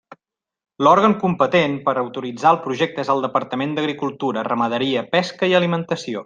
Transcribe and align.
L'òrgan 0.85 1.11
competent 1.23 1.75
per 1.89 1.93
autoritzar 2.03 2.53
el 2.55 2.59
projecte 2.65 3.05
és 3.05 3.13
el 3.15 3.21
Departament 3.27 3.77
d'Agricultura, 3.77 4.47
Ramaderia, 4.49 5.05
Pesca 5.17 5.53
i 5.53 5.59
Alimentació. 5.61 6.19